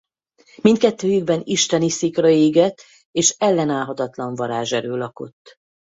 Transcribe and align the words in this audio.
Mindkettőjükben 0.61 1.41
isteni 1.43 1.89
szikra 1.89 2.29
égett 2.29 2.81
és 3.11 3.35
ellenállhatatlan 3.37 4.35
varázserő 4.35 4.95
lakott. 4.95 5.55